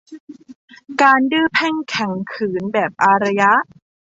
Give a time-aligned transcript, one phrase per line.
[1.01, 3.51] การดื้อแพ่งแข็งขืนแบบอารยะ